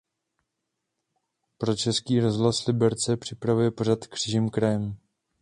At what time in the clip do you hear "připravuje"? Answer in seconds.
3.19-3.71